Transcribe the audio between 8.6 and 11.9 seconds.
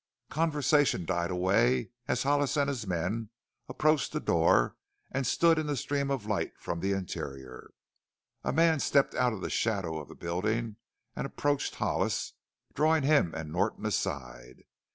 stepped out of the shadow of the building and approached